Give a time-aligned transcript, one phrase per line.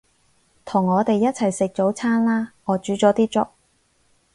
[0.65, 3.47] 同我哋一齊食早餐啦，我煮咗啲粥